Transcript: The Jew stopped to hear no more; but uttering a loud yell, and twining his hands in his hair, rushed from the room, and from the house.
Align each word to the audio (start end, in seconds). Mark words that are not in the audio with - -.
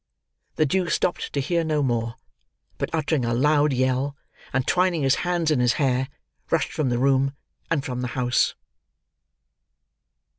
The 0.55 0.65
Jew 0.65 0.89
stopped 0.89 1.31
to 1.33 1.39
hear 1.39 1.63
no 1.63 1.83
more; 1.83 2.15
but 2.79 2.89
uttering 2.91 3.23
a 3.23 3.35
loud 3.35 3.71
yell, 3.71 4.15
and 4.51 4.65
twining 4.65 5.03
his 5.03 5.17
hands 5.21 5.51
in 5.51 5.59
his 5.59 5.73
hair, 5.73 6.07
rushed 6.49 6.71
from 6.73 6.89
the 6.89 6.97
room, 6.97 7.33
and 7.69 7.85
from 7.85 8.01
the 8.01 8.07
house. 8.17 8.55